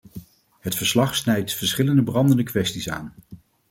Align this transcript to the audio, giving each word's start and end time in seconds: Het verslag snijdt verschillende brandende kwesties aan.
Het 0.59 0.75
verslag 0.75 1.15
snijdt 1.15 1.53
verschillende 1.53 2.03
brandende 2.03 2.43
kwesties 2.43 2.89
aan. 2.89 3.13